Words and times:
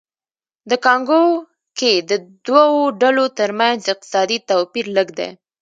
د 0.69 0.71
کانګو 0.85 1.23
کې 1.77 1.93
د 2.09 2.11
دوو 2.47 2.73
ډلو 3.01 3.25
ترمنځ 3.37 3.81
اقتصادي 3.93 4.37
توپیر 4.49 4.85
لږ 4.97 5.07
دی 5.19 5.29